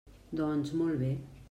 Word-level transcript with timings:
Doncs, 0.39 0.73
molt 0.81 0.99
bé. 1.05 1.15